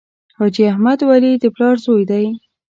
[0.37, 2.25] حاجي احمد ولي د پلار زوی دی.